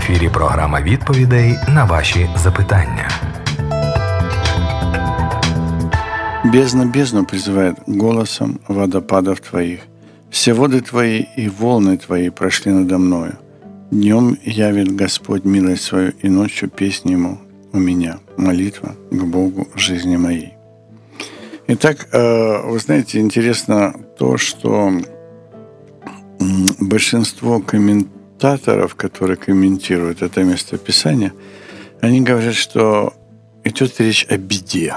[0.00, 3.10] ефірі програма відповідей на ваші запитання.
[6.44, 9.80] Бездна бездну призывает голосом водопадов Твоих.
[10.30, 13.32] Все воды Твои и волны Твои прошли надо мною.
[13.90, 17.38] Днем явит Господь милость свою, и ночью песнь Ему
[17.72, 18.18] у меня.
[18.36, 20.54] Молитва к Богу жизни моей.
[21.68, 24.92] Итак, э, вы знаете, интересно то, что
[26.80, 27.60] большинство
[28.35, 31.33] комментаторов, которые комментируют это местописание,
[32.01, 33.13] они говорят, что
[33.63, 34.93] идет речь о беде.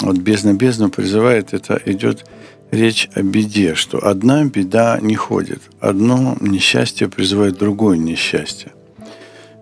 [0.00, 2.26] Вот бездна бездну призывает, это идет
[2.70, 8.72] речь о беде, что одна беда не ходит, одно несчастье призывает другое несчастье.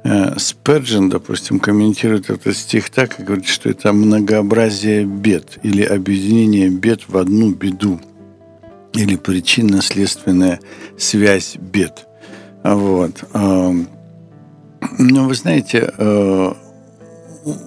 [0.04, 6.70] Э, Сперджин, допустим, комментирует этот стих так и говорит, что это многообразие бед или объединение
[6.70, 8.00] бед в одну беду
[8.94, 10.60] или причинно-следственная
[10.98, 12.08] связь бед.
[12.62, 13.24] Вот.
[14.98, 16.52] Но вы знаете, э,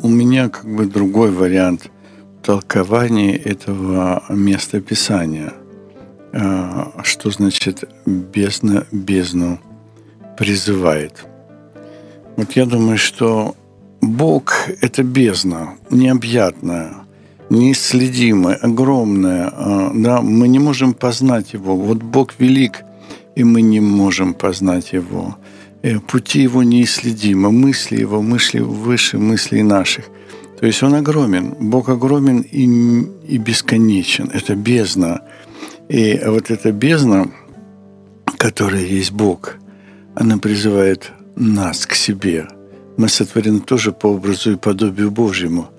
[0.04, 1.90] у меня как бы другой вариант
[2.44, 5.54] толкования этого места Писания.
[6.34, 9.60] Э, что значит бездна бездну
[10.38, 11.26] призывает?
[12.38, 13.56] Вот я думаю, что
[14.02, 16.94] Бог– это бездна, необъятная,
[17.50, 19.52] неисследимая, огромная.
[19.52, 21.76] А, да, мы не можем познать Его.
[21.76, 22.84] Вот Бог велик,
[23.36, 25.38] и мы не можем познать Его.
[25.82, 30.06] Э, пути Его неисследимы, мысли Его, мысли выше мыслей наших.
[30.60, 31.56] То есть Он огромен.
[31.60, 32.66] Бог огромен и,
[33.28, 34.32] и бесконечен.
[34.34, 35.22] Это бездна.
[35.90, 37.30] И вот эта бездна,
[38.38, 39.56] которая есть Бог,
[40.16, 42.48] она призывает нас к себе.
[42.98, 45.70] Мы сотворены тоже по образу и подобию Божьему.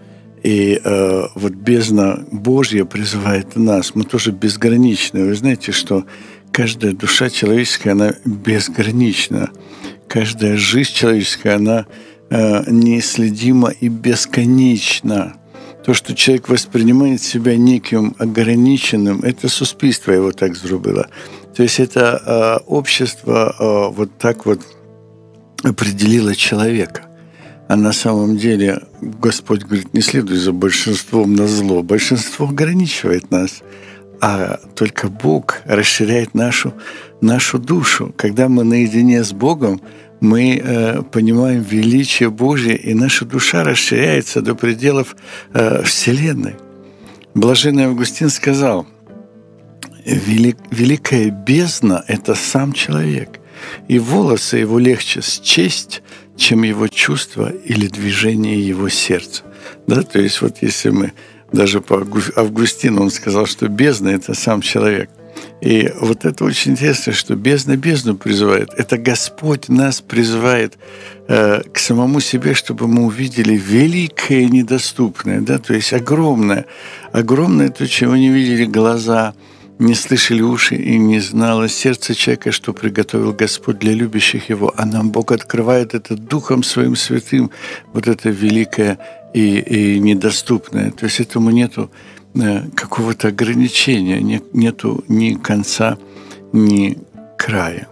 [0.42, 3.94] И э, вот бездна Божья призывает нас.
[3.94, 5.24] Мы тоже безграничны.
[5.24, 6.04] Вы знаете, что
[6.56, 9.50] каждая душа человеческая, она безгранична.
[10.08, 11.84] Каждая жизнь человеческая, она
[12.30, 15.36] э, неисследима и бесконечна.
[15.84, 21.10] То, что человек воспринимает себя неким ограниченным, это суспільство его так зробило.
[21.54, 24.60] То есть это э, общество э, вот так вот
[25.62, 27.02] определило человека.
[27.68, 31.82] А на самом деле Господь говорит, не следуй за большинством на зло.
[31.82, 33.62] Большинство ограничивает нас,
[34.20, 36.74] а только Бог расширяет нашу,
[37.20, 38.14] нашу душу.
[38.16, 39.80] Когда мы наедине с Богом,
[40.20, 45.16] мы э, понимаем величие Божье, и наша душа расширяется до пределов
[45.52, 46.56] э, Вселенной.
[47.34, 48.86] Блаженный Августин сказал,
[50.06, 53.40] Велик, великая бездна– это сам человек,
[53.88, 56.02] и волосы его легче счесть,
[56.36, 59.42] чем его чувства или движение его сердца.
[59.88, 61.12] Да, то есть вот если мы
[61.52, 62.04] даже по
[62.36, 65.10] Августину он сказал, что бездна– это сам человек.
[65.60, 68.70] И вот это очень интересно, что бездна бездну призывает.
[68.76, 70.78] Это Господь нас призывает
[71.28, 76.66] э, к самому себе, чтобы мы увидели великое недоступное, да, то есть огромное,
[77.12, 79.34] огромное то, чего не видели глаза–
[79.78, 84.86] не слышали уши и не знало сердце человека, что приготовил Господь для любящих Его, а
[84.86, 87.50] нам Бог открывает это Духом Своим Святым,
[87.92, 88.98] вот это великое
[89.36, 90.90] и, и недоступное.
[90.90, 91.90] То есть этому нету
[92.34, 95.98] э, какого-то ограничения, нет, нету ни конца,
[96.54, 96.96] ни
[97.36, 97.86] края.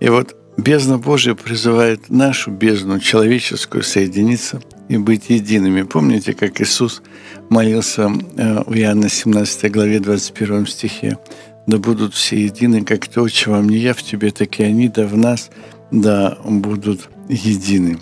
[0.00, 5.82] И вот бездна Божия призывает нашу бездну человеческую соединиться и быть едиными.
[5.82, 7.02] Помните, как Иисус
[7.50, 11.18] молился э, в Иоанна 17 главе 21 стихе.
[11.66, 15.06] «Да будут все едины, как то, чего мне я в тебе, так и они, да
[15.06, 15.50] в нас,
[15.90, 17.98] да будут едины».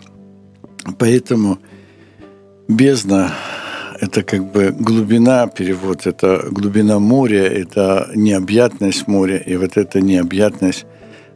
[0.98, 1.58] Поэтому
[2.70, 3.34] бездна–
[4.00, 10.86] это как бы глубина, перевод, это глубина моря, это необъятность моря, и вот эта необъятность,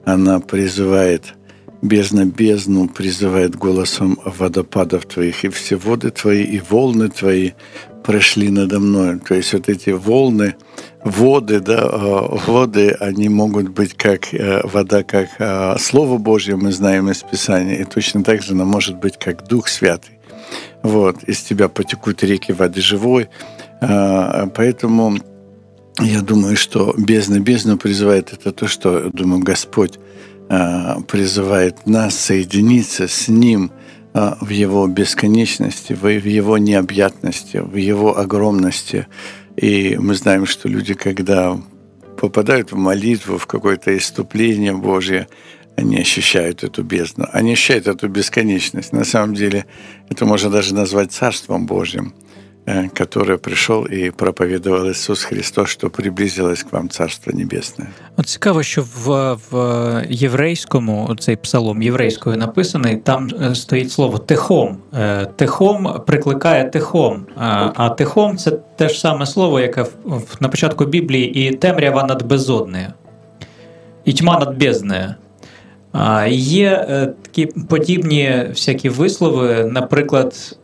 [0.05, 1.35] она призывает–
[1.85, 7.53] бездна бездну призывает голосом водопадов твоих, и все воды твои, и волны твои
[8.03, 9.21] прошли надо мной.
[9.21, 10.57] То есть вот эти волны,
[11.05, 16.73] воды, да, а, воды, они могут быть как э, вода, как а, Слово Божье, мы
[16.73, 20.14] знаем из Писания, и точно так же она может быть как Дух Святый.
[20.85, 23.29] Вот, из тебя потекут реки воды живой.
[23.81, 25.19] А, поэтому
[25.99, 29.99] я думаю, что бездна бездну призывает это то, что, думаю, Господь
[31.09, 33.73] призывает нас соединиться с Ним–
[34.17, 39.09] а, в его бесконечности, в его необъятности, в его огромности.
[39.57, 41.59] И мы знаем, что люди, когда
[42.21, 45.27] попадают в молитву, в какое-то иступление Божье,
[45.76, 48.94] они ощущают эту бездну, они ощущают эту бесконечность.
[48.94, 49.66] На самом деле
[50.10, 52.14] это можно даже назвать Царством Божьим.
[52.70, 57.86] Э, который прийшов і проповідував Ісус Христос, що приблизилось к вам Царство Небесне.
[58.18, 64.78] От цікаво, що в в єврейському цей псалом єврейською написаний, там е, стоїть слово техом.
[64.94, 67.26] Е, техом прикликає техом.
[67.76, 69.86] А техом це те ж саме слово, яке
[70.40, 72.88] на початку Біблії і темрява над безоднею,
[74.06, 75.16] і тьма над безднею.
[76.29, 80.59] Є е, такі подібні всякі вислови, наприклад.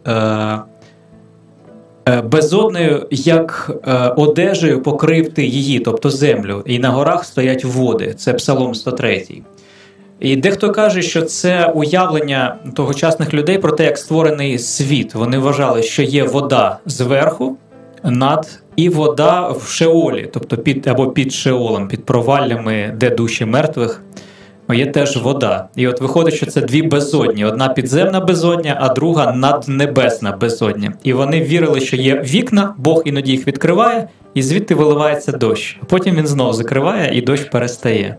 [2.09, 8.15] Е, безодною, як е, одежею покрив ти її, тобто землю, і на горах стоять води.
[8.15, 9.27] Це Псалом 103.
[10.21, 15.15] І дехто каже, що це уявлення тогочасних людей про те, як створений світ.
[15.15, 17.57] Вони вважали, що є вода зверху,
[18.05, 24.03] над і вода в Шеолі, тобто під або під Шеолом, під проваллями, де душі мертвих
[24.75, 25.69] є теж вода.
[25.77, 30.93] І от виходить, що це дві безодні: одна підземна безодня, а друга наднебесна безодня.
[31.03, 35.79] І вони вірили, що є вікна, Бог іноді їх відкриває, і звідти виливається дощ.
[35.87, 38.17] Потім він знову закриває, і дощ перестає.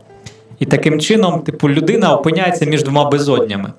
[0.59, 3.73] І таким чином, типу, людина опиняється між двома безоднями.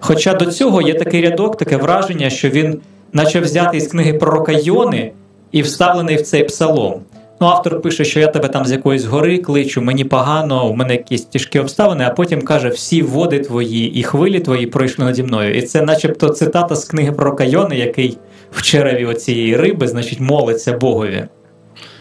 [0.00, 2.80] Хоча до цього є такий рядок, таке враження, що він,
[3.12, 5.12] наче взятий з книги пророка Йони
[5.52, 7.00] і вставлений в цей псалом.
[7.40, 10.92] Ну, автор пише, що я тебе там з якоїсь гори кличу, мені погано, у мене
[10.92, 15.54] якісь тяжкі обставини, а потім каже: всі води твої і хвилі твої пройшли наді мною.
[15.54, 18.18] І це, начебто, цитата з книги про Кайони, який
[18.52, 21.24] в череві оцієї риби, значить, молиться Богові.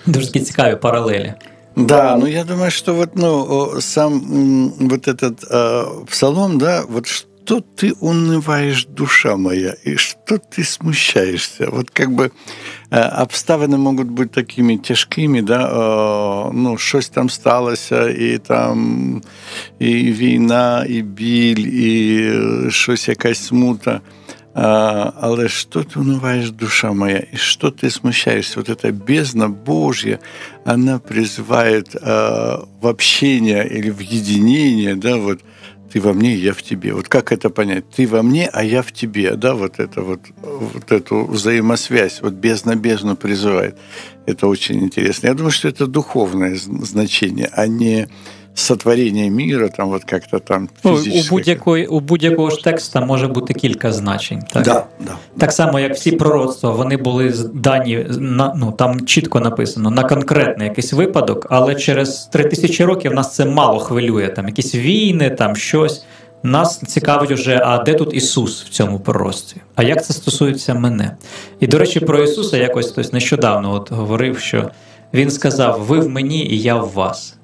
[0.05, 1.33] Дуже такі цікаві паралелі.
[1.75, 7.07] Да, ну я думаю, что вот ну сам вот этот э, псалом, да, вот
[7.40, 11.70] что ты унываешь, душа моя, и что ты смущаешься?
[11.70, 12.32] Вот как бы
[12.90, 19.22] э, обставины могут быть такими тяжкими, да, э, ну, щось там сталося, і там
[19.78, 24.00] і війна, і біль, і щось якась смута.
[24.58, 28.58] А, але что ты унываешь, душа моя, и что ты смущаешься?
[28.58, 30.18] Вот эта бездна Божья,
[30.64, 35.40] она призывает а, в общение или в единение, да, вот
[35.91, 36.93] ты во мне, я в тебе.
[36.93, 37.83] Вот как это понять?
[37.89, 42.33] Ты во мне, а я в тебе, да, вот это вот, вот эту взаимосвязь, вот
[42.33, 43.77] бездна бездну призывает.
[44.25, 45.27] Это очень интересно.
[45.27, 48.07] Я думаю, что это духовное значение, а не
[48.53, 51.21] сотворення міра, там от як-то там фізичне.
[51.21, 54.43] У будь-якої у будь-якого ж текста може бути кілька значень.
[54.51, 59.39] Так да, да, так само, як всі пророцтва, вони були дані на ну там чітко
[59.39, 64.27] написано на конкретний якийсь випадок, але через три тисячі років нас це мало хвилює.
[64.27, 66.05] Там якісь війни, там щось.
[66.43, 69.61] Нас цікавить уже, а де тут Ісус в цьому пророцтві?
[69.75, 71.17] А як це стосується мене?
[71.59, 74.71] І до речі, про Ісуса якось хтось нещодавно от говорив, що
[75.13, 77.35] Він сказав: Ви в мені, і я в вас.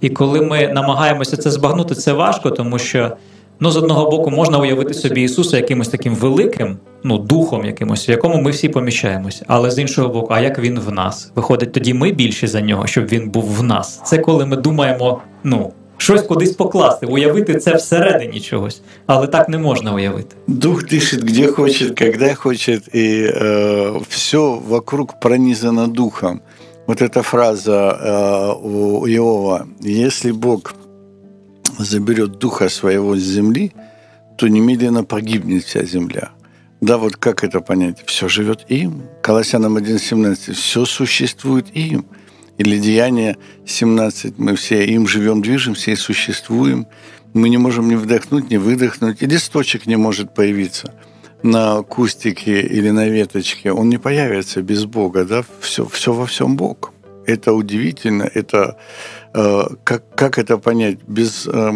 [0.00, 3.16] І коли ми намагаємося це збагнути, це важко, тому що
[3.60, 8.10] ну, з одного боку можна уявити собі Ісуса якимось таким великим, ну, духом якимось, в
[8.10, 9.44] якому ми всі поміщаємося.
[9.48, 11.32] Але з іншого боку, а як він в нас?
[11.34, 14.02] Виходить, тоді ми більші за нього, щоб він був в нас.
[14.04, 15.72] Це коли ми думаємо, ну.
[15.98, 20.36] Щось кудись покласти, уявити це всередині чогось, але так не можна уявити.
[20.46, 24.38] Дух дышит где хочет, когда хочет, и э, все
[24.68, 26.40] вокруг пронизано духом
[26.86, 30.74] вот эта фраза э, у Иова, если Бог
[31.78, 33.72] заберет духа своего с земли,
[34.38, 36.30] то немедленно погибнет вся земля.
[36.80, 38.04] Да, вот как это понять?
[38.06, 39.02] Все живет им.
[39.22, 40.52] Колоссянам 1.17.
[40.52, 42.06] Все существует им.
[42.58, 43.36] Или Деяние
[43.66, 44.38] 17.
[44.38, 46.86] Мы все им живем, движемся и существуем.
[47.34, 49.22] Мы не можем ни вдохнуть, ни выдохнуть.
[49.22, 50.94] И листочек не может появиться–
[51.45, 56.55] на кустике или на веточке, он не появится без Бога, да, все, все во всем
[56.55, 56.93] Бог.
[57.25, 58.77] Это удивительно, это
[59.33, 60.97] э, как, как это понять?
[61.07, 61.71] Без э,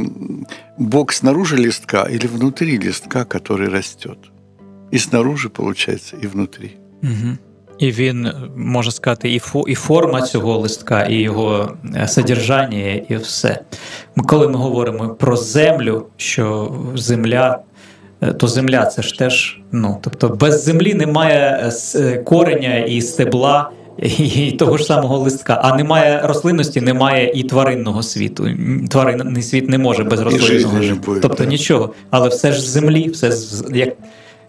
[0.78, 4.18] Бог снаружи листка или внутри листка, который растет?
[4.92, 6.72] І снаружи, получается, і внутрі.
[7.04, 7.38] Угу.
[7.78, 13.16] І він може сказати, і фо, і форма цього листка, і його е, содержання, і
[13.16, 13.62] все.
[14.28, 17.69] Коли ми говоримо про землю, що земля Е,
[18.21, 23.71] то земля це ж теж, ну тобто без землі немає е, е, кореня і стебла.
[24.19, 28.49] І того ж самого листка, а немає рослинності, немає і тваринного світу.
[28.91, 31.11] Тваринний світ не може без рослинного жити.
[31.23, 31.95] Тобто нічого.
[32.11, 33.33] Але все ж з землі, все
[33.75, 33.89] як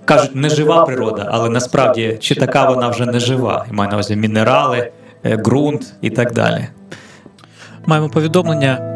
[0.05, 3.65] кажуть, не жива природа, але насправді чи така вона вже не жива.
[3.71, 4.91] І маю на увазі мінерали,
[5.25, 6.67] ґрунт і так далі.
[7.85, 8.90] Маємо повідомлення.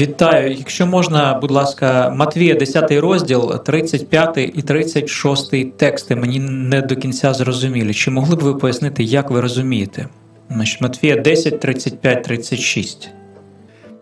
[0.00, 0.54] Вітаю.
[0.58, 7.34] Якщо можна, будь ласка, Матвія, 10 розділ, 35 і 36 тексти мені не до кінця
[7.34, 7.94] зрозумілі.
[7.94, 10.08] Чи могли б ви пояснити, як ви розумієте?
[10.50, 13.10] Значить, Матвія 10, 35, 36.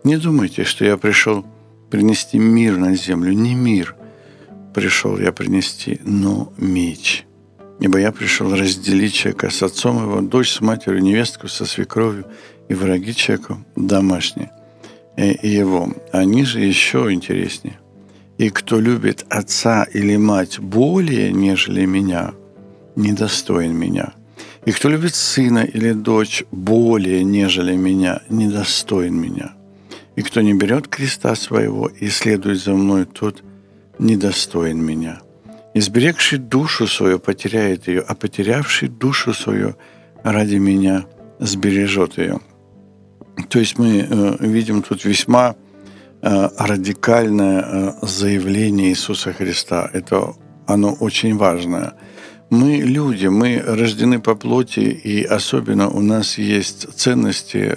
[0.03, 1.43] Не думайте, що я прийшов
[1.89, 3.33] принести мир на землю.
[3.33, 3.95] Не мир
[4.73, 7.25] прийшов я принести, но меч.
[7.81, 12.25] Ибо я пришел разделить человека с отцом его, дочь с матерью, невестку со свекровью
[12.69, 14.49] и враги человеку домашние
[15.17, 15.93] его.
[16.11, 17.79] Они же еще интереснее.
[18.37, 22.33] И кто любит отца или мать более, нежели меня,
[22.95, 24.13] недостоин меня.
[24.65, 29.53] И кто любит сына или дочь более, нежели меня, недостоин меня.
[30.15, 33.43] И кто не берет креста своего и следует за мной, тот
[33.99, 35.19] недостоин меня.
[35.73, 39.75] Изберегший душу свою потеряет ее, а потерявший душу свою
[40.23, 41.05] ради меня
[41.39, 42.39] сбережет ее.
[43.49, 45.55] То есть мы э, видим тут весьма
[46.21, 49.89] э, радикальное э, заявление Иисуса Христа.
[49.93, 50.33] Это
[50.67, 51.93] оно очень важное.
[52.49, 57.75] Мы люди, мы рождены по плоти, и особенно у нас есть ценности,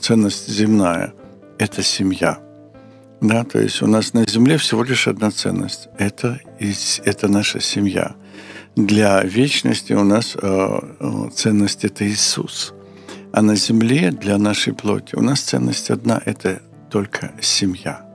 [0.00, 1.12] ценность земная–
[1.58, 2.38] это семья–
[3.22, 5.88] да, то есть у нас на Земле всего лишь одна ценность.
[5.96, 6.40] Это,
[7.04, 8.16] это наша семья.
[8.74, 10.36] Для вечности у нас
[11.32, 12.74] ценность– это Иисус.
[13.32, 16.60] А на Земле для нашей плоти у нас ценность одна– это
[16.90, 18.06] только семья.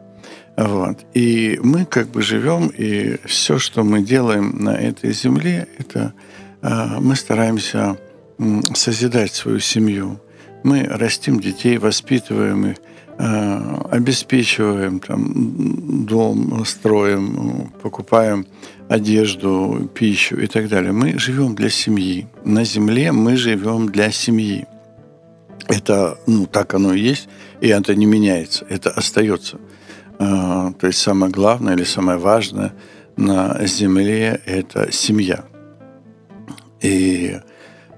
[0.57, 1.05] Вот.
[1.13, 6.13] И мы как бы живем, и все, что мы делаем на этой земле, это
[6.61, 7.97] э, мы стараемся
[8.73, 10.19] созидать свою семью.
[10.63, 12.77] Мы растим детей, воспитываем их,
[13.19, 18.45] Э, обеспечиваем там, дом, строим, покупаем
[18.89, 20.91] одежду, пищу и так далее.
[20.91, 22.27] Мы живем для семьи.
[22.45, 24.67] На земле мы живем для семьи.
[25.67, 27.27] Это, ну, так оно и есть,
[27.61, 29.59] и это не меняется, это остается.
[30.19, 32.73] Э, то есть самое главное или самое важное
[33.17, 35.43] на земле– это семья.
[36.81, 37.39] И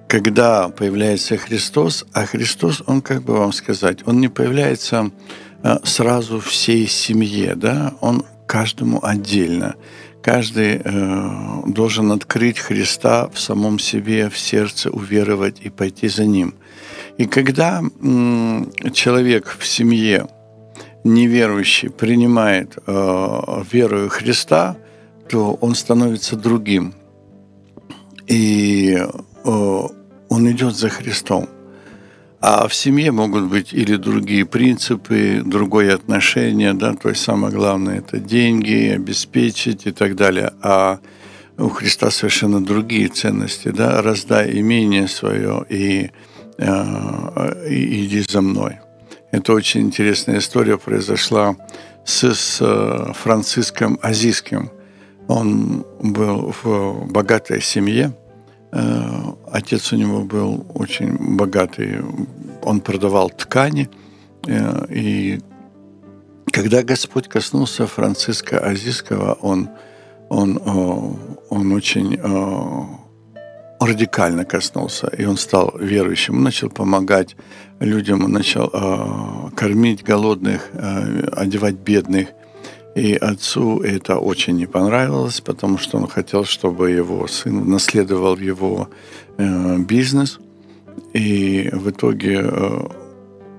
[0.07, 5.11] когда появляется Христос, а Христос, он, как бы вам сказать, он не появляется
[5.61, 9.75] э, сразу всей семье, да, он каждому отдельно.
[10.23, 16.55] Каждый э, должен открыть Христа в самом себе, в сердце, уверовать и пойти за Ним.
[17.19, 17.83] И когда
[18.93, 20.27] человек в семье
[21.03, 24.77] неверующий принимает э, веру Христа,
[25.27, 26.93] то он становится другим.
[28.27, 29.87] И э,
[30.29, 31.49] он идет за Христом.
[32.39, 37.97] А в семье могут быть или другие принципы, другое отношение, да, то есть самое главное
[37.97, 40.53] это деньги, обеспечить и так далее.
[40.61, 40.99] А
[41.57, 46.11] у Христа совершенно другие ценности, да, раздай имение свое и
[46.59, 48.79] иди за мной.
[49.31, 51.55] Это очень интересная история произошла
[52.05, 54.71] с, с э, Франциском Азийским.
[55.27, 58.13] Он был в богатой семье,
[58.71, 62.01] Э, отец у него был очень богатый.
[62.63, 63.89] Он продавал ткани.
[64.47, 65.39] Э, и
[66.51, 69.69] когда Господь коснулся Франциска Азийского, он,
[70.29, 71.13] он, э,
[71.49, 72.19] он очень
[73.79, 76.35] радикально коснулся, и он стал верующим.
[76.35, 77.35] Он начал помогать
[77.79, 80.69] людям, он начал кормить голодных,
[81.31, 82.29] одевать бедных.
[82.95, 88.89] И отцу это очень не понравилось, потому что он хотел, чтобы его сын наследовал его
[89.37, 90.39] э, бизнес.
[91.13, 92.87] И в итоге, э,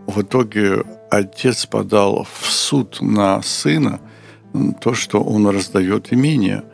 [0.06, 4.00] в итоге отец подал в суд на сына
[4.80, 6.64] то, что он раздает имение,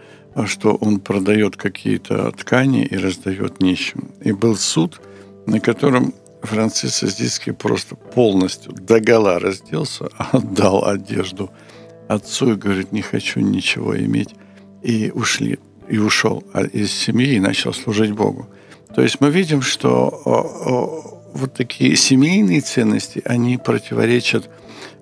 [0.45, 4.11] что он продает какие-то ткани и раздает нищим.
[4.21, 5.01] И был суд,
[5.47, 6.13] на котором
[6.43, 11.51] Франциск Аздийский просто полностью догола разделся, отдал одежду–
[12.09, 14.35] отцу и говорит, не хочу ничего иметь.
[14.83, 18.49] И ушли, и ушел из семьи и начал служить Богу.
[18.95, 24.49] То есть мы видим, что вот такие семейные ценности, они противоречат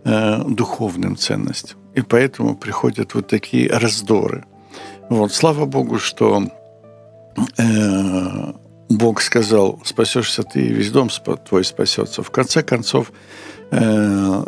[0.04, 1.78] э, духовным ценностям.
[1.94, 4.44] И поэтому приходят вот такие раздоры.
[5.10, 6.44] Вот, слава Богу, что
[7.58, 8.52] э,
[8.88, 11.08] Бог сказал, спасешься ты, и весь дом
[11.48, 12.22] твой спасется.
[12.22, 13.12] В конце концов,
[13.70, 14.44] э,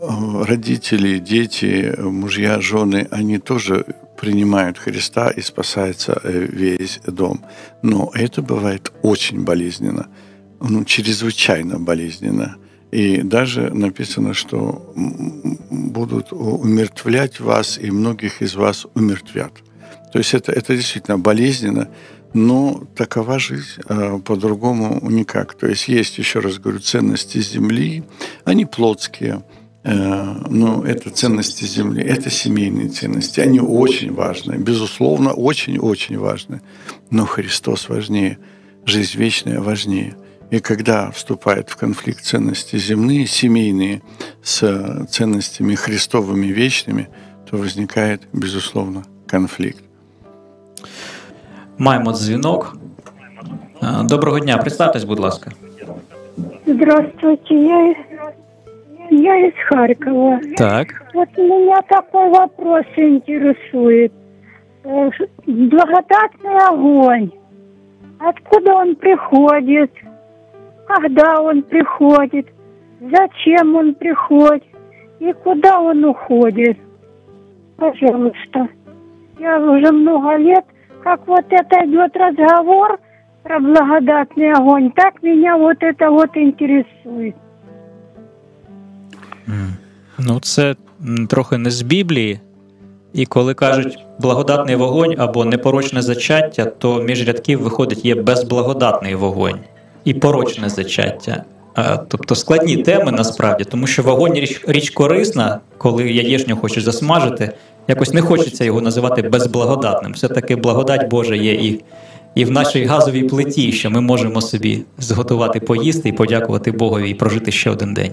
[0.00, 3.86] родители, дети, мужья, жены, они тоже
[4.20, 7.44] принимают Христа и спасается э, весь дом.
[7.82, 10.08] Но это бывает очень болезненно,
[10.60, 12.56] ну, чрезвычайно болезненно.
[12.90, 19.52] И даже написано, что будут умертвлять вас, и многих из вас умертвят.
[20.14, 21.88] То есть это, это действительно болезненно,
[22.32, 25.54] но такова жизнь, а по-другому никак.
[25.54, 28.04] То есть есть, еще раз говорю, ценности земли,
[28.44, 29.44] они плотские–
[29.84, 33.40] Э, ну, это ценности Земли, это семейные ценности.
[33.40, 36.62] Они очень важны, безусловно, очень-очень важны.
[37.10, 38.38] Но Христос важнее,
[38.86, 40.16] жизнь вечная важнее.
[40.50, 44.02] И когда вступает в конфликт ценности земные, семейные,
[44.42, 47.08] с ценностями христовыми вечными,
[47.50, 49.84] то возникает, безусловно, конфликт.
[51.78, 52.76] Маємо дзвінок.
[54.04, 55.50] Доброго дня, представтесь, будь ласка.
[56.66, 57.94] Здравствуйте, я,
[59.10, 60.40] я из Харькова.
[60.56, 60.86] Так.
[61.14, 64.12] Вот меня такой вопрос интересует.
[64.84, 65.10] Э,
[65.46, 67.30] благодатный огонь.
[68.18, 69.90] Откуда он приходит?
[70.86, 72.46] Когда он приходит?
[73.00, 74.64] Зачем он приходит?
[75.20, 76.78] И куда он уходит?
[77.76, 78.68] Пожалуйста.
[79.38, 80.64] Я уже много лет,
[81.03, 82.99] как вот это идет разговор
[83.43, 87.35] про благодатный огонь, так меня вот это вот интересует.
[90.19, 90.75] Ну, це
[91.29, 92.39] трохи не з Біблії.
[93.13, 99.59] І коли кажуть благодатний вогонь або непорочне зачаття, то між рядків виходить є безблагодатний вогонь
[100.03, 101.43] і порочне зачаття.
[102.07, 107.51] Тобто складні теми насправді, тому що вогонь річ, річ корисна, коли яєчню хочеш засмажити,
[107.87, 110.13] якось не хочеться його називати безблагодатним.
[110.13, 111.83] Все-таки благодать Божа є і
[112.35, 117.13] і в нашій газовій плиті, що ми можемо собі зготувати поїсти і подякувати Богові і
[117.13, 118.11] прожити ще один день.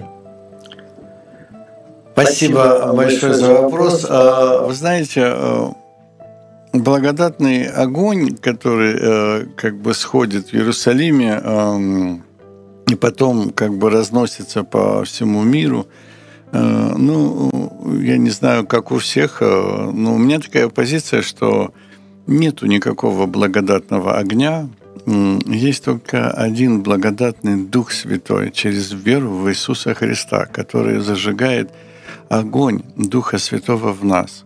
[2.13, 4.03] Спасибо большое за вопрос.
[4.09, 5.35] Вы знаете,
[6.73, 12.19] благодатный огонь, который как бы сходит в Иерусалиме
[12.91, 15.85] и потом как бы разносится по всему миру,
[16.52, 17.50] ну,
[18.02, 21.72] я не знаю, как у всех, но у меня такая позиция, что
[22.26, 24.68] нету никакого благодатного огня,
[25.06, 31.70] есть только один благодатный Дух Святой через веру в Иисуса Христа, который зажигает
[32.28, 34.44] огонь Духа Святого в нас.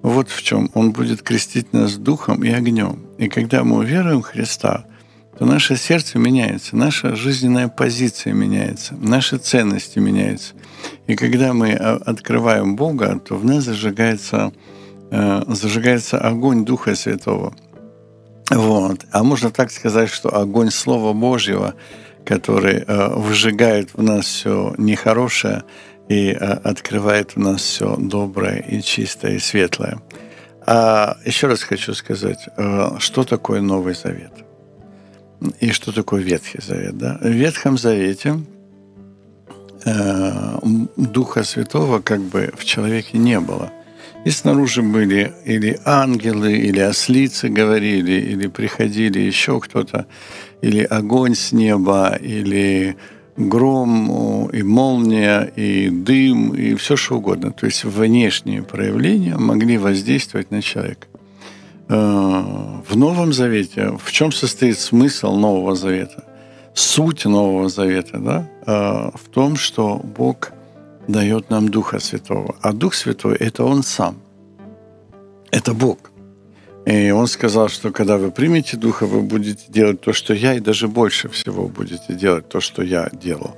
[0.00, 0.70] Вот в чем.
[0.74, 3.00] Он будет крестить нас духом и огнем.
[3.18, 4.86] И когда мы веруем в Христа,
[5.38, 10.54] то наше сердце меняется, наша жизненная позиция меняется, наши ценности меняются.
[11.06, 14.52] И когда мы а, открываем Бога, то в нас зажигается,
[15.12, 17.54] э, зажигается огонь Духа Святого.
[18.50, 19.06] Вот.
[19.12, 21.74] А можно так сказать, что огонь Слова Божьего,
[22.24, 25.62] который э, выжигает в нас все нехорошее,
[26.08, 30.00] и э, открывает у нас все доброе и чистое и светлое.
[30.66, 34.47] А еще раз хочу сказать, э, что такое Новый Завет
[35.60, 36.98] и что такое Ветхий Завет.
[36.98, 37.18] Да?
[37.20, 38.40] В Ветхом Завете
[39.84, 40.58] э,
[40.96, 43.70] Духа Святого как бы в человеке не было.
[44.24, 50.06] И снаружи были или ангелы, или ослицы говорили, или приходили еще кто-то,
[50.60, 52.96] или огонь с неба, или
[53.36, 57.52] гром, и молния, и дым, и все что угодно.
[57.52, 61.06] То есть внешние проявления могли воздействовать на человека.
[61.88, 62.42] Э,
[62.88, 66.24] в Новом Завете, в чем состоит смысл Нового Завета?
[66.74, 68.48] Суть Нового Завета да?
[68.66, 70.52] Э, в том, что Бог
[71.08, 72.54] дает нам Духа Святого.
[72.60, 74.16] А Дух Святой– это Он сам.
[75.50, 75.98] Это Бог.
[76.86, 80.60] И он сказал, что когда вы примете Духа, вы будете делать то, что я, и
[80.60, 83.56] даже больше всего будете делать то, что я делал.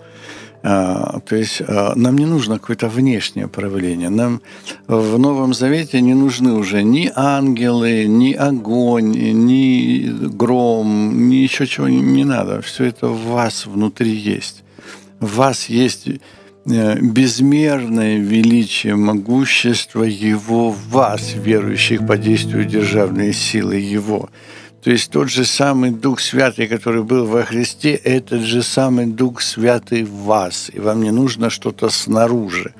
[0.63, 4.11] А, то есть а, нам не нужно какое-то внешнее проявление.
[4.11, 4.41] Нам
[4.87, 11.89] в Новом Завете не нужны уже ни ангелы, ни огонь, ни гром, ни еще чего
[11.89, 12.61] не, надо.
[12.61, 14.63] Все это в вас внутри есть.
[15.21, 16.09] В вас есть
[16.67, 24.29] Э, безмерное величие, могущество Его в вас, верующих по действию державной силы Его.
[24.83, 29.43] То есть тот же самый Дух Святый, который был во Христе, этот же самый Дух
[29.43, 30.71] Святый в вас.
[30.73, 32.73] И вам не нужно что-то снаружи.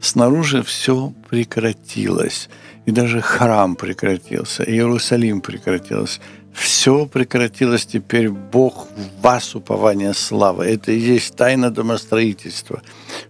[0.00, 2.50] Снаружи все прекратилось.
[2.84, 6.20] И даже храм прекратился, Иерусалим прекратился.
[6.52, 10.64] Все прекратилось, теперь Бог в вас упование славы.
[10.64, 12.80] Это и есть тайна домостроительства,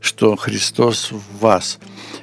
[0.01, 1.79] что Христос в вас.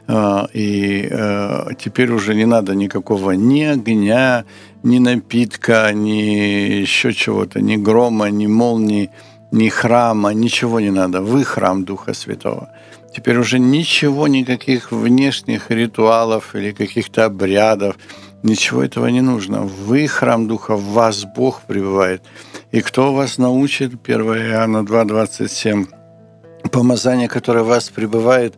[0.07, 4.45] А, и э, теперь уже не надо никакого ни огня,
[4.83, 9.09] ни напитка, ни еще чего-то, ни грома, ни молнии,
[9.51, 11.21] ни храма, ничего не надо.
[11.21, 12.69] Вы храм Духа Святого.
[13.15, 17.95] Теперь уже ничего, никаких внешних ритуалов или каких-то обрядов,
[18.43, 19.61] Ничего этого не нужно.
[19.61, 22.21] Вы храм Духа, в вас Бог пребывает.
[22.73, 25.85] И кто вас научит, 1 Иоанна 2, 27,
[26.69, 28.55] помазание, которое в вас пребывает,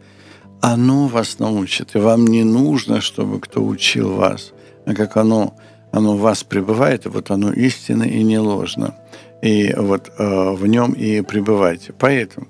[0.59, 1.95] оно вас научит.
[1.95, 4.53] И вам не нужно, чтобы кто учил вас.
[4.87, 5.53] А как оно,
[5.95, 8.95] оно в вас пребывает, и вот оно истинно и не ложно.
[9.41, 11.93] И вот э, в нем и пребывайте.
[11.97, 12.47] Поэтому,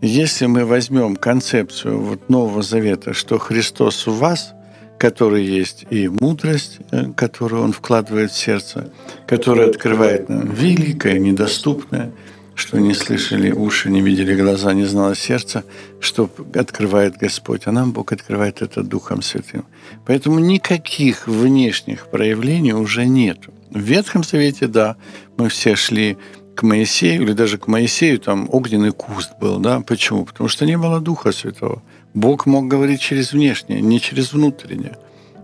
[0.00, 4.52] если мы возьмем концепцию вот Нового Завета, что Христос в вас–
[4.98, 8.90] который есть и мудрость, э, которую он вкладывает в сердце,
[9.26, 12.12] которая открывает нам великое, недоступное,
[12.54, 15.64] что не слышали уши, не видели глаза, не знало сердце,
[16.00, 17.62] что открывает Господь.
[17.66, 19.64] А нам Бог открывает это Духом Святым.
[20.06, 23.38] Поэтому никаких внешних проявлений уже нет.
[23.70, 24.96] В Ветхом Завете, да,
[25.36, 26.16] мы все шли
[26.54, 29.80] к Моисею, или даже к Моисею там огненный куст был, да?
[29.80, 30.24] Почему?
[30.24, 31.82] Потому что не было Духа Святого.
[32.14, 34.96] Бог мог говорить через внешнее, не через внутреннее.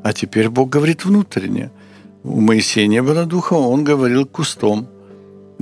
[0.04, 1.72] А теперь Бог говорит внутреннее.
[2.22, 4.88] У Моисея не было Духа, он говорил кустом.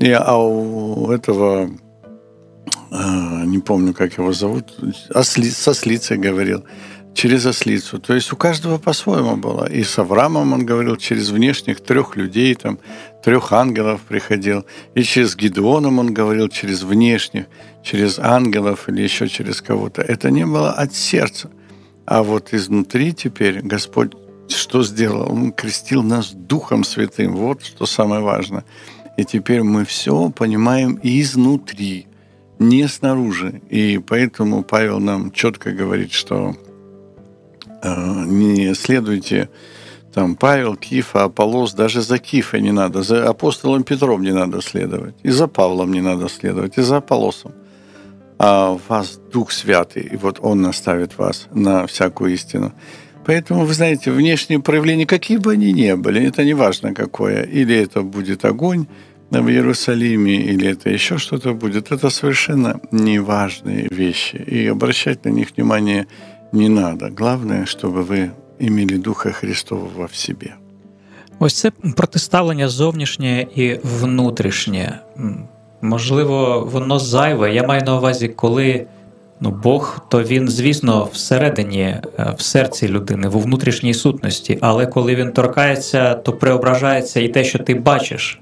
[0.00, 1.70] И, а у этого,
[2.90, 4.78] э, не помню, как его зовут,
[5.14, 6.64] осли, со слицей говорил
[7.14, 7.98] через ослицу.
[7.98, 9.68] То есть у каждого по-своему было.
[9.68, 12.78] И с Авраамом он говорил через внешних трех людей, там,
[13.24, 14.64] трех ангелов приходил.
[14.94, 17.46] И через Гедеоном он говорил через внешних,
[17.82, 20.02] через ангелов или еще через кого-то.
[20.02, 21.50] Это не было от сердца.
[22.06, 24.12] А вот изнутри теперь Господь
[24.48, 25.30] что сделал?
[25.30, 27.36] Он крестил нас Духом Святым.
[27.36, 28.64] Вот что самое важное.
[29.18, 32.06] И теперь мы все понимаем изнутри,
[32.60, 33.60] не снаружи.
[33.68, 36.54] И поэтому Павел нам четко говорит, что
[37.82, 39.48] э, не следуйте
[40.14, 45.16] там Павел, Кифа, Аполлос, даже за Кифой не надо, за апостолом Петром не надо следовать,
[45.24, 47.52] и за Павлом не надо следовать, и за Аполлосом.
[48.38, 52.72] А вас Дух Святый, и вот Он наставит вас на всякую истину.
[53.26, 57.76] Поэтому, вы знаете, внешние проявления, какие бы они ни были, это не важно какое, или
[57.76, 58.86] это будет огонь
[59.41, 65.47] в Иерусалиме, или это еще что-то будет, это совершенно неважные вещи, и обращать на них
[65.57, 66.05] внимание
[66.51, 67.09] не надо.
[67.09, 70.55] Главное, чтобы вы имели Духа Христового в себе.
[71.39, 74.99] Ось це протиставлення зовнішнє і внутрішнє.
[75.81, 77.53] Можливо, воно зайве.
[77.53, 78.85] Я маю на увазі, коли
[79.39, 82.01] ну, Бог, то він, звісно, всередині, е,
[82.37, 87.59] в серці людини, в внутрішній сутності, але коли він торкається, то преображається і те, що
[87.59, 88.39] ти бачиш.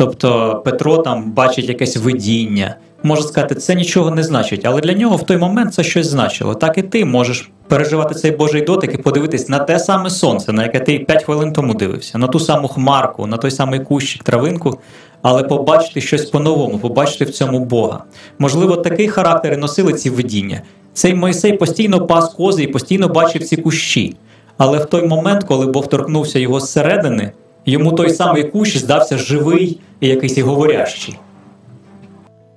[0.00, 2.76] Тобто Петро там бачить якесь видіння.
[3.02, 6.54] Може сказати, це нічого не значить, але для нього в той момент це щось значило.
[6.54, 10.62] Так і ти можеш переживати цей Божий дотик і подивитись на те саме сонце, на
[10.62, 14.78] яке ти 5 хвилин тому дивився, на ту саму хмарку, на той самий кущик, травинку,
[15.22, 18.04] але побачити щось по-новому, побачити в цьому Бога.
[18.38, 20.62] Можливо, такий характер і носили ці видіння.
[20.94, 24.16] Цей Мойсей постійно пас кози і постійно бачив ці кущі.
[24.58, 27.32] Але в той момент, коли Бог торкнувся його зсередини,
[27.66, 31.18] йому той самий кущ здався живий і якийсь говорящий.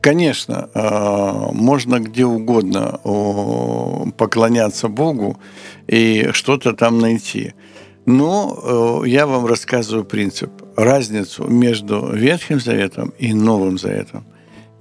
[0.02, 0.68] Конечно,
[1.54, 3.00] можно где угодно
[4.18, 5.38] поклоняться Богу
[5.88, 7.54] и что-то там найти.
[8.06, 14.26] Но я вам рассказываю принцип, разницу между Ветхим Заветом и Новым Заветом.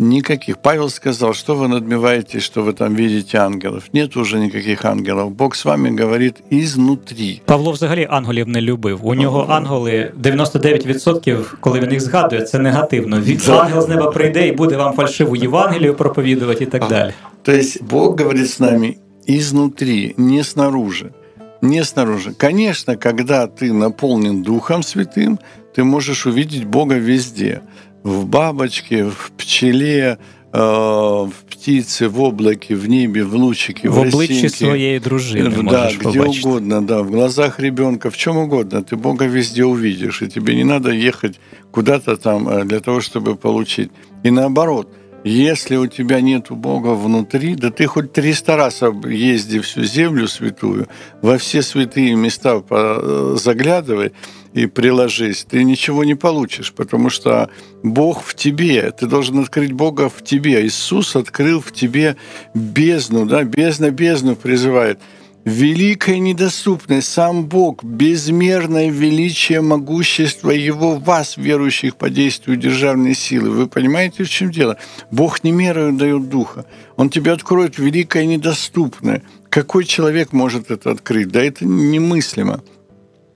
[0.01, 0.60] Никаких.
[0.60, 3.83] Павел сказал, что вы надмеваетесь, что вы там видите ангелов.
[3.93, 5.31] Нет уже никаких ангелов.
[5.31, 7.41] Бог с вами говорит изнутри.
[7.45, 8.99] Павло взагалі ангелів не любив.
[9.05, 13.21] У нього ангели 99%, коли він їх згадує, це негативно.
[13.21, 17.13] Від ангел з неба прийде і буде вам фальшиву Євангелію проповідувати і так далі.
[17.41, 18.95] То есть Бог говорит с нами
[19.29, 21.10] изнутри, не снаружи.
[21.62, 22.31] Не снаружи.
[22.38, 25.39] Конечно, когда ты наполнен Духом Святым,
[25.75, 27.71] ты можешь увидеть Бога везде –
[28.02, 30.18] в бабочке, в пчеле,
[30.52, 35.62] э, в птице, в облаке, в небе, в лучике, в, в обличчі своей дружины.
[35.70, 36.46] Да, где побачить.
[36.46, 38.82] угодно, да, в глазах ребенка, в чем угодно.
[38.82, 43.36] Ты Бога везде увидишь, и тебе не надо ехать куда-то там э, для того, чтобы
[43.36, 43.90] получить.
[44.24, 44.88] И наоборот,
[45.24, 50.88] если у тебя нет Бога внутри, да ты хоть 300 раз езди всю землю святую,
[51.20, 54.12] во все святые места э, заглядывай,
[54.52, 57.48] и приложись, ты ничего не получишь, потому что
[57.82, 58.90] Бог в тебе.
[58.90, 60.66] Ты должен открыть Бога в тебе.
[60.66, 62.16] Иисус открыл в тебе
[62.54, 64.98] бездну, да, бездна бездну призывает.
[65.44, 73.50] Великая недоступность, сам Бог, безмерное величие, могущество Его вас, верующих по действию державной силы.
[73.50, 74.76] Вы понимаете, в чем дело?
[75.11, 76.64] Бог не мерою дает Духа.
[76.96, 79.22] Он тебе откроет великое недоступное.
[79.48, 81.28] Какой человек может это открыть?
[81.28, 82.62] Да это немыслимо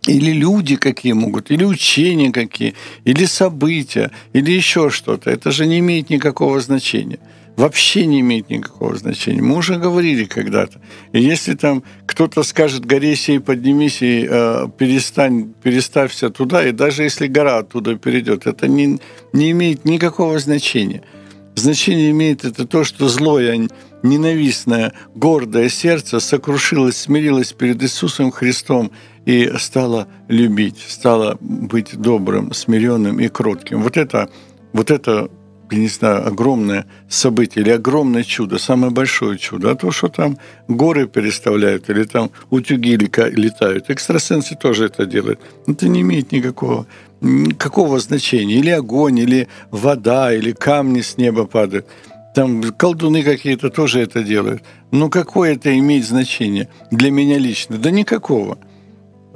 [0.06, 5.30] или люди какие могут, или учения какие, или события, или еще что-то.
[5.30, 7.18] Это же не имеет никакого значения.
[7.56, 9.40] Вообще не имеет никакого значения.
[9.40, 10.78] Мы уже говорили когда-то.
[11.12, 17.02] И если там кто-то скажет, горе сей, поднимись и э, перестань, переставься туда, и даже
[17.02, 18.98] если гора оттуда перейдет, это не,
[19.32, 21.02] не имеет никакого значения.
[21.54, 23.68] Значение имеет это то, что злое,
[24.02, 28.92] ненавистное, гордое сердце сокрушилось, смирилось перед Иисусом Христом
[29.24, 33.82] и стало любить, стало быть добрым, смиренным и кротким.
[33.82, 34.28] Вот это,
[34.74, 35.30] вот это
[35.70, 40.38] я не знаю, огромное событие или огромное чудо, самое большое чудо, а то, что там
[40.68, 43.90] горы переставляют или там утюги летают.
[43.90, 45.40] Экстрасенсы тоже это делают.
[45.66, 46.86] Это не имеет никакого,
[47.20, 48.54] никакого значения.
[48.54, 51.86] Или огонь, или вода, или камни с неба падают.
[52.34, 54.62] Там колдуны какие-то тоже это делают.
[54.92, 57.78] Но какое это имеет значение для меня лично?
[57.78, 58.58] Да никакого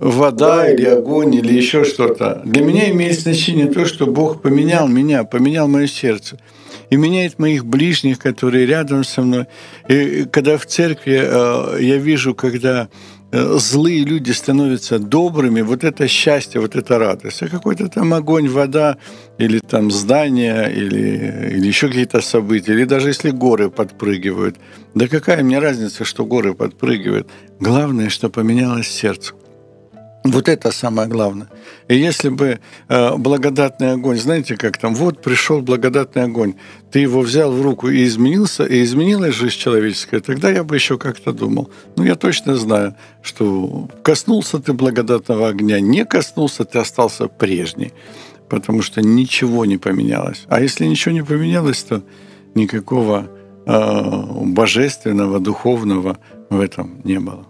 [0.01, 2.41] вода или огонь или еще что-то.
[2.45, 6.39] Для меня имеет значение то, что Бог поменял меня, поменял мое сердце.
[6.89, 9.47] И меняет моих ближних, которые рядом со мной.
[9.89, 12.89] И когда в церкви э, я вижу, когда
[13.31, 17.43] э, злые люди становятся добрыми, вот это счастье, вот это радость.
[17.43, 18.97] А какой-то там огонь, вода,
[19.39, 24.57] или там здание, или, или еще какие-то события, или даже если горы подпрыгивают.
[24.95, 27.29] Да какая мне разница, что горы подпрыгивают?
[27.61, 29.35] Главное, что поменялось сердце.
[30.23, 31.49] Вот это самое главное.
[31.89, 36.55] И если бы э, благодатный огонь, знаете, как там, вот пришел благодатный огонь,
[36.91, 40.99] ты его взял в руку и изменился, и изменилась жизнь человеческая, тогда я бы еще
[40.99, 41.71] как-то думал.
[41.97, 47.93] Ну, я точно знаю, что коснулся ты благодатного огня, не коснулся, ты остался прежний,
[48.51, 50.45] потому что ничего не поменялось.
[50.49, 52.03] А если ничего не поменялось, то
[52.55, 53.31] никакого
[53.65, 54.03] э,
[54.45, 56.19] божественного, духовного
[56.51, 57.50] в этом не было.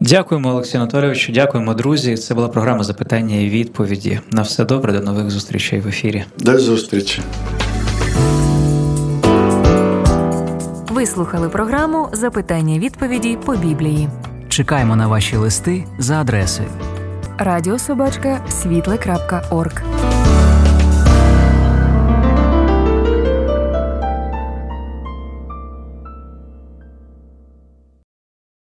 [0.00, 1.32] Дякуємо, Олексію Анатолійовичу.
[1.32, 2.16] Дякуємо, друзі.
[2.16, 4.20] Це була програма запитання і відповіді.
[4.30, 6.24] На все добре, до нових зустрічей в ефірі.
[6.38, 7.22] До зустрічі.
[10.90, 14.08] Ви слухали програму Запитання відповіді по біблії.
[14.48, 16.68] Чекаємо на ваші листи за адресою
[17.38, 19.82] Радіособачка світле.орг.